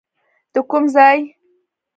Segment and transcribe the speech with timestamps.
[0.53, 1.17] د کوم ځای؟